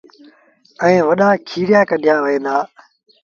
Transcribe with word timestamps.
ائيٚݩ 0.83 1.05
وڏآ 1.07 1.29
کيريآ 1.47 1.81
ڪڍيآ 1.89 2.15
وهيݩ 2.23 2.43
دآ 2.45 2.57